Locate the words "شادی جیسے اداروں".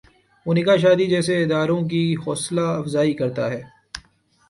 0.77-1.81